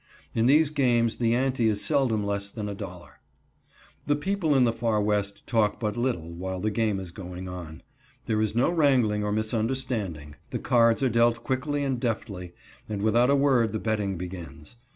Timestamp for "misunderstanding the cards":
9.31-11.03